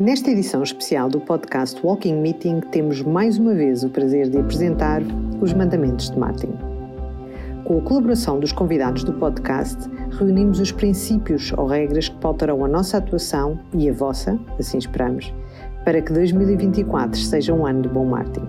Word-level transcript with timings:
Nesta 0.00 0.30
edição 0.30 0.62
especial 0.62 1.08
do 1.08 1.18
podcast 1.18 1.84
Walking 1.84 2.20
Meeting, 2.20 2.60
temos 2.70 3.02
mais 3.02 3.36
uma 3.36 3.52
vez 3.52 3.82
o 3.82 3.88
prazer 3.88 4.30
de 4.30 4.38
apresentar 4.38 5.02
os 5.40 5.52
mandamentos 5.52 6.08
de 6.08 6.16
Martin. 6.16 6.52
Com 7.64 7.78
a 7.78 7.82
colaboração 7.82 8.38
dos 8.38 8.52
convidados 8.52 9.02
do 9.02 9.12
podcast, 9.14 9.76
reunimos 10.16 10.60
os 10.60 10.70
princípios 10.70 11.52
ou 11.56 11.66
regras 11.66 12.08
que 12.08 12.16
pautarão 12.18 12.64
a 12.64 12.68
nossa 12.68 12.98
atuação 12.98 13.58
e 13.74 13.90
a 13.90 13.92
vossa, 13.92 14.38
assim 14.56 14.78
esperamos, 14.78 15.34
para 15.84 16.00
que 16.00 16.12
2024 16.12 17.18
seja 17.18 17.52
um 17.52 17.66
ano 17.66 17.82
de 17.82 17.88
bom 17.88 18.06
marketing. 18.06 18.48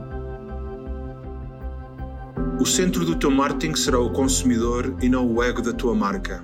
O 2.60 2.66
centro 2.66 3.04
do 3.04 3.16
teu 3.16 3.32
marketing 3.32 3.74
será 3.74 4.00
o 4.00 4.12
consumidor 4.12 4.94
e 5.02 5.10
não 5.10 5.26
o 5.34 5.42
ego 5.42 5.64
da 5.64 5.74
tua 5.74 5.96
marca. 5.96 6.44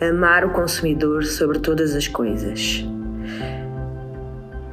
Amar 0.00 0.44
o 0.44 0.50
consumidor 0.50 1.24
sobre 1.24 1.58
todas 1.58 1.96
as 1.96 2.06
coisas. 2.06 2.84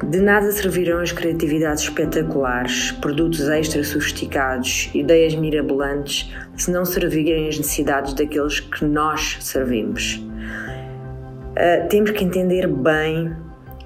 De 0.04 0.22
nada 0.22 0.52
servirão 0.52 1.00
as 1.00 1.12
criatividades 1.12 1.84
espetaculares, 1.84 2.92
produtos 2.92 3.50
extra 3.50 3.84
sofisticados, 3.84 4.90
ideias 4.94 5.34
mirabolantes, 5.34 6.32
se 6.56 6.72
não 6.72 6.86
servirem 6.86 7.48
as 7.48 7.58
necessidades 7.58 8.14
daqueles 8.14 8.60
que 8.60 8.86
nós 8.86 9.38
servimos. 9.42 10.16
Uh, 10.16 11.88
temos 11.90 12.12
que 12.12 12.23
entender 12.23 12.68
bem 12.68 13.36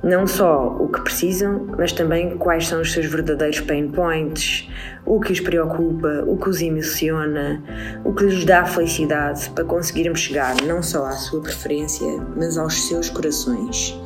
não 0.03 0.25
só 0.25 0.75
o 0.79 0.87
que 0.89 0.99
precisam, 1.01 1.67
mas 1.77 1.93
também 1.93 2.37
quais 2.37 2.67
são 2.67 2.81
os 2.81 2.91
seus 2.91 3.05
verdadeiros 3.05 3.61
pain 3.61 3.87
points, 3.89 4.67
o 5.05 5.19
que 5.19 5.31
os 5.31 5.39
preocupa, 5.39 6.23
o 6.27 6.37
que 6.37 6.49
os 6.49 6.61
emociona, 6.61 7.63
o 8.03 8.13
que 8.13 8.25
lhes 8.25 8.43
dá 8.43 8.65
felicidade 8.65 9.49
para 9.51 9.63
conseguirmos 9.63 10.19
chegar 10.19 10.55
não 10.63 10.81
só 10.81 11.05
à 11.05 11.11
sua 11.11 11.41
preferência, 11.41 12.07
mas 12.35 12.57
aos 12.57 12.87
seus 12.87 13.09
corações. 13.09 14.00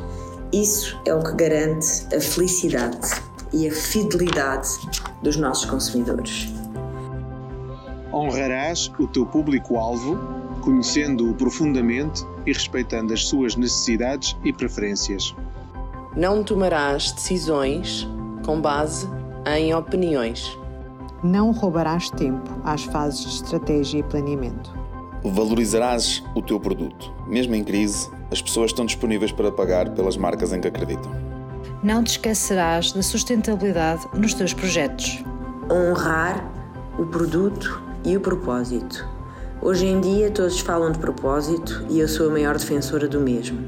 Isso 0.55 0.98
é 1.05 1.14
o 1.14 1.22
que 1.22 1.34
garante 1.34 2.16
a 2.16 2.22
felicidade 2.22 3.09
e 3.52 3.67
a 3.67 3.72
fidelidade 3.73 4.70
dos 5.22 5.36
nossos 5.36 5.66
consumidores. 5.66 6.48
Honrarás 8.14 8.89
o 8.98 9.06
teu 9.06 9.26
público-alvo, 9.26 10.17
conhecendo-o 10.61 11.33
profundamente 11.33 12.26
e 12.45 12.53
respeitando 12.53 13.14
as 13.14 13.26
suas 13.26 13.58
necessidades 13.58 14.38
e 14.45 14.53
preferências. 14.53 15.36
Não 16.16 16.42
tomarás 16.42 17.11
decisões 17.11 18.08
com 18.45 18.61
base 18.61 19.09
em 19.45 19.76
opiniões. 19.76 20.58
Não 21.22 21.52
roubarás 21.52 22.09
tempo 22.09 22.50
às 22.64 22.86
fases 22.86 23.26
de 23.26 23.44
estratégia 23.44 24.00
e 24.00 24.03
planeamento. 24.03 24.73
Valorizarás 25.22 26.23
o 26.33 26.42
teu 26.42 26.61
produto. 26.61 27.11
Mesmo 27.28 27.56
em 27.56 27.64
crise, 27.64 28.09
as 28.31 28.42
pessoas 28.42 28.72
estão 28.72 28.86
disponíveis 28.86 29.31
para 29.31 29.52
pagar 29.52 29.90
pelas 29.92 30.18
marcas 30.18 30.52
em 30.52 30.59
que 30.59 30.68
acreditam. 30.68 31.12
Não 31.84 32.04
te 32.04 32.12
esquecerás 32.12 32.92
da 32.92 33.04
sustentabilidade 33.04 34.08
nos 34.14 34.34
teus 34.34 34.54
projetos. 34.54 35.23
Honrar 35.70 36.44
o 36.98 37.06
produto 37.06 37.82
e 38.04 38.16
o 38.17 38.20
propósito. 38.20 39.08
Hoje 39.62 39.86
em 39.86 40.00
dia 40.00 40.32
todos 40.32 40.59
falam 40.59 40.92
de 40.92 41.00
propósito 41.00 41.86
e 41.90 42.00
eu 42.00 42.08
sou 42.08 42.30
a 42.30 42.32
maior 42.32 42.58
defensora 42.58 43.08
do 43.08 43.20
mesmo. 43.20 43.59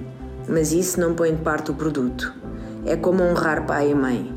Mas 0.48 0.72
isso 0.72 1.00
não 1.00 1.14
põe 1.14 1.36
de 1.36 1.42
parte 1.42 1.72
o 1.72 1.74
produto. 1.74 2.34
É 2.86 2.96
como 2.96 3.24
honrar 3.24 3.66
pai 3.66 3.92
e 3.92 3.96
mãe. 3.96 4.34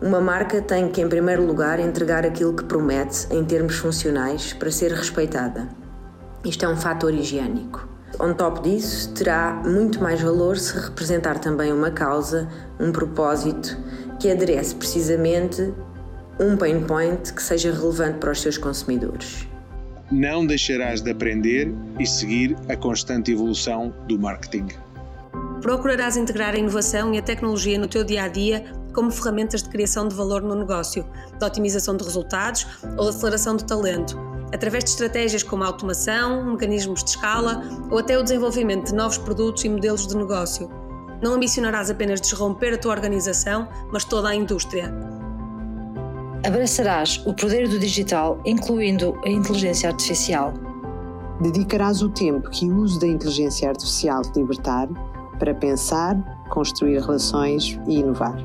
Uma 0.00 0.20
marca 0.20 0.62
tem 0.62 0.88
que, 0.88 1.00
em 1.00 1.08
primeiro 1.08 1.44
lugar, 1.44 1.80
entregar 1.80 2.24
aquilo 2.24 2.54
que 2.54 2.64
promete 2.64 3.26
em 3.32 3.44
termos 3.44 3.76
funcionais 3.76 4.52
para 4.52 4.70
ser 4.70 4.92
respeitada. 4.92 5.68
Isto 6.44 6.64
é 6.64 6.68
um 6.68 6.76
fator 6.76 7.12
higiênico. 7.12 7.88
On 8.20 8.32
top 8.34 8.62
disso, 8.62 9.12
terá 9.14 9.62
muito 9.64 10.02
mais 10.02 10.20
valor 10.20 10.56
se 10.56 10.76
representar 10.78 11.38
também 11.38 11.72
uma 11.72 11.90
causa, 11.90 12.48
um 12.80 12.90
propósito 12.90 13.76
que 14.18 14.30
aderece 14.30 14.74
precisamente 14.74 15.72
um 16.40 16.56
pain 16.56 16.80
point 16.84 17.32
que 17.32 17.42
seja 17.42 17.72
relevante 17.72 18.18
para 18.18 18.32
os 18.32 18.40
seus 18.40 18.58
consumidores. 18.58 19.46
Não 20.10 20.46
deixarás 20.46 21.02
de 21.02 21.10
aprender 21.10 21.72
e 21.98 22.06
seguir 22.06 22.56
a 22.68 22.76
constante 22.76 23.30
evolução 23.30 23.94
do 24.08 24.18
marketing. 24.18 24.68
Procurarás 25.60 26.16
integrar 26.16 26.54
a 26.54 26.58
inovação 26.58 27.12
e 27.12 27.18
a 27.18 27.22
tecnologia 27.22 27.78
no 27.78 27.86
teu 27.86 28.02
dia 28.02 28.24
a 28.24 28.28
dia 28.28 28.64
como 28.94 29.10
ferramentas 29.10 29.62
de 29.62 29.68
criação 29.68 30.08
de 30.08 30.14
valor 30.14 30.42
no 30.42 30.54
negócio, 30.54 31.04
de 31.38 31.44
otimização 31.44 31.96
de 31.96 32.04
resultados 32.04 32.66
ou 32.96 33.04
de 33.04 33.10
aceleração 33.10 33.56
de 33.56 33.64
talento 33.64 34.37
através 34.52 34.84
de 34.84 34.90
estratégias 34.90 35.42
como 35.42 35.64
a 35.64 35.66
automação, 35.66 36.44
mecanismos 36.52 37.04
de 37.04 37.10
escala 37.10 37.62
ou 37.90 37.98
até 37.98 38.18
o 38.18 38.22
desenvolvimento 38.22 38.86
de 38.86 38.94
novos 38.94 39.18
produtos 39.18 39.64
e 39.64 39.68
modelos 39.68 40.06
de 40.06 40.16
negócio. 40.16 40.70
Não 41.22 41.34
ambicionarás 41.34 41.90
apenas 41.90 42.20
desromper 42.20 42.74
a 42.74 42.78
tua 42.78 42.92
organização, 42.92 43.68
mas 43.92 44.04
toda 44.04 44.28
a 44.28 44.34
indústria. 44.34 44.94
Abraçarás 46.46 47.20
o 47.26 47.34
poder 47.34 47.68
do 47.68 47.78
digital, 47.78 48.40
incluindo 48.44 49.18
a 49.24 49.28
inteligência 49.28 49.88
artificial. 49.88 50.54
Dedicarás 51.40 52.02
o 52.02 52.08
tempo 52.08 52.48
que 52.50 52.66
o 52.66 52.76
uso 52.78 53.00
da 53.00 53.06
inteligência 53.06 53.68
artificial 53.68 54.22
te 54.22 54.38
libertar 54.38 54.88
para 55.38 55.54
pensar, 55.54 56.16
construir 56.48 57.00
relações 57.00 57.78
e 57.86 57.98
inovar. 57.98 58.36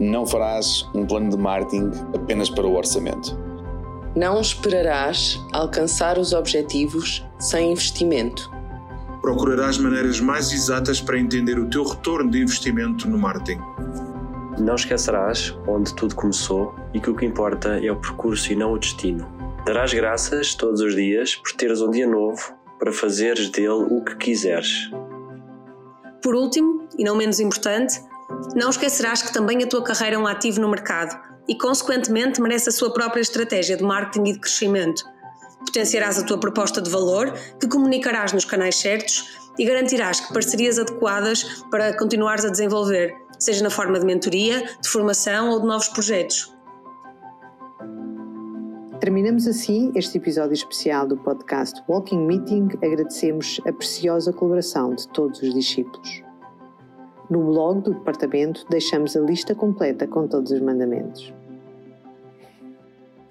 Não 0.00 0.26
farás 0.26 0.88
um 0.94 1.06
plano 1.06 1.30
de 1.30 1.36
marketing 1.36 1.90
apenas 2.14 2.50
para 2.50 2.66
o 2.66 2.76
orçamento 2.76 3.51
não 4.14 4.40
esperarás 4.40 5.40
alcançar 5.52 6.18
os 6.18 6.32
objetivos 6.32 7.24
sem 7.38 7.72
investimento. 7.72 8.50
Procurarás 9.20 9.78
maneiras 9.78 10.20
mais 10.20 10.52
exatas 10.52 11.00
para 11.00 11.18
entender 11.18 11.58
o 11.58 11.68
teu 11.68 11.84
retorno 11.84 12.30
de 12.30 12.40
investimento 12.40 13.08
no 13.08 13.18
marketing. 13.18 13.60
Não 14.58 14.74
esquecerás 14.74 15.56
onde 15.66 15.94
tudo 15.94 16.14
começou 16.14 16.74
e 16.92 17.00
que 17.00 17.08
o 17.08 17.14
que 17.14 17.24
importa 17.24 17.78
é 17.78 17.90
o 17.90 17.96
percurso 17.96 18.52
e 18.52 18.56
não 18.56 18.72
o 18.72 18.78
destino. 18.78 19.26
Darás 19.64 19.94
graças 19.94 20.54
todos 20.54 20.80
os 20.80 20.94
dias 20.94 21.36
por 21.36 21.52
teres 21.52 21.80
um 21.80 21.90
dia 21.90 22.06
novo 22.06 22.54
para 22.78 22.92
fazeres 22.92 23.48
dele 23.48 23.86
o 23.90 24.04
que 24.04 24.16
quiseres. 24.16 24.90
Por 26.20 26.34
último, 26.34 26.86
e 26.98 27.04
não 27.04 27.16
menos 27.16 27.40
importante, 27.40 28.00
não 28.54 28.70
esquecerás 28.70 29.22
que 29.22 29.32
também 29.32 29.62
a 29.62 29.66
tua 29.66 29.82
carreira 29.82 30.16
é 30.16 30.18
um 30.18 30.26
ativo 30.26 30.60
no 30.60 30.68
mercado 30.68 31.31
e, 31.48 31.56
consequentemente, 31.56 32.40
merece 32.40 32.68
a 32.68 32.72
sua 32.72 32.92
própria 32.92 33.20
estratégia 33.20 33.76
de 33.76 33.82
marketing 33.82 34.30
e 34.30 34.32
de 34.34 34.40
crescimento. 34.40 35.04
Potenciarás 35.66 36.18
a 36.18 36.24
tua 36.24 36.38
proposta 36.38 36.80
de 36.80 36.90
valor, 36.90 37.32
que 37.60 37.68
comunicarás 37.68 38.32
nos 38.32 38.44
canais 38.44 38.76
certos 38.76 39.38
e 39.58 39.64
garantirás 39.64 40.20
que 40.20 40.32
parcerias 40.32 40.78
adequadas 40.78 41.62
para 41.70 41.96
continuares 41.96 42.44
a 42.44 42.48
desenvolver, 42.48 43.14
seja 43.38 43.62
na 43.62 43.70
forma 43.70 43.98
de 43.98 44.06
mentoria, 44.06 44.64
de 44.80 44.88
formação 44.88 45.50
ou 45.50 45.60
de 45.60 45.66
novos 45.66 45.88
projetos. 45.88 46.52
Terminamos 49.00 49.48
assim 49.48 49.90
este 49.96 50.18
episódio 50.18 50.54
especial 50.54 51.08
do 51.08 51.16
podcast 51.16 51.82
Walking 51.88 52.24
Meeting. 52.24 52.68
Agradecemos 52.84 53.60
a 53.66 53.72
preciosa 53.72 54.32
colaboração 54.32 54.94
de 54.94 55.08
todos 55.08 55.42
os 55.42 55.52
discípulos. 55.52 56.22
No 57.32 57.44
blog 57.44 57.80
do 57.80 57.94
departamento 57.94 58.66
deixamos 58.68 59.16
a 59.16 59.20
lista 59.20 59.54
completa 59.54 60.06
com 60.06 60.28
todos 60.28 60.52
os 60.52 60.60
mandamentos. 60.60 61.32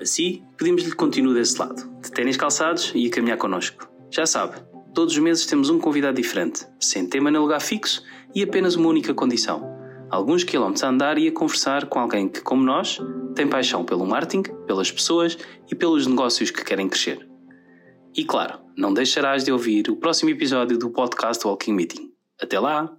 Assim, 0.01 0.43
pedimos-lhe 0.57 0.89
que 0.89 0.95
continue 0.95 1.35
desse 1.35 1.59
lado, 1.59 1.87
de 2.01 2.11
ténis 2.11 2.35
calçados 2.35 2.91
e 2.95 3.05
a 3.05 3.11
caminhar 3.11 3.37
connosco. 3.37 3.87
Já 4.09 4.25
sabe, 4.25 4.59
todos 4.95 5.13
os 5.13 5.19
meses 5.19 5.45
temos 5.45 5.69
um 5.69 5.77
convidado 5.77 6.19
diferente, 6.19 6.65
sem 6.79 7.07
tema 7.07 7.29
nem 7.29 7.39
lugar 7.39 7.61
fixo 7.61 8.01
e 8.33 8.41
apenas 8.41 8.73
uma 8.73 8.89
única 8.89 9.13
condição: 9.13 9.71
alguns 10.09 10.43
quilómetros 10.43 10.83
a 10.83 10.89
andar 10.89 11.19
e 11.19 11.27
a 11.27 11.31
conversar 11.31 11.85
com 11.85 11.99
alguém 11.99 12.27
que, 12.27 12.41
como 12.41 12.63
nós, 12.63 12.99
tem 13.35 13.47
paixão 13.47 13.85
pelo 13.85 14.07
marketing, 14.07 14.51
pelas 14.65 14.91
pessoas 14.91 15.37
e 15.71 15.75
pelos 15.75 16.07
negócios 16.07 16.49
que 16.49 16.65
querem 16.65 16.89
crescer. 16.89 17.29
E 18.17 18.25
claro, 18.25 18.61
não 18.75 18.91
deixarás 18.91 19.43
de 19.43 19.51
ouvir 19.51 19.91
o 19.91 19.95
próximo 19.95 20.31
episódio 20.31 20.75
do 20.75 20.89
podcast 20.89 21.45
Walking 21.45 21.73
Meeting. 21.73 22.11
Até 22.41 22.59
lá! 22.59 22.97